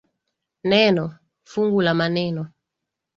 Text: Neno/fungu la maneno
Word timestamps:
Neno/fungu 0.69 1.83
la 1.83 1.93
maneno 1.99 2.47